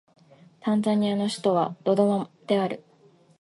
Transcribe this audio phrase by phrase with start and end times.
[0.61, 2.83] タンザニアの首都はドドマである